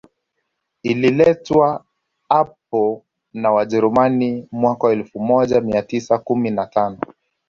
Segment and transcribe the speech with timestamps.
[0.83, 1.85] Ililetwa
[2.29, 6.99] hapo na Wajerumani mwaka elfu moja mia tisa kumi na tano